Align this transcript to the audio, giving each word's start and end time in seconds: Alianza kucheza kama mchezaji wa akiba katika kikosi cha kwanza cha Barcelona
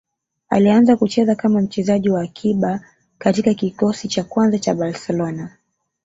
Alianza 0.49 0.97
kucheza 0.97 1.35
kama 1.35 1.61
mchezaji 1.61 2.09
wa 2.09 2.21
akiba 2.21 2.81
katika 3.17 3.53
kikosi 3.53 4.07
cha 4.07 4.23
kwanza 4.23 4.59
cha 4.59 4.73
Barcelona 4.73 5.49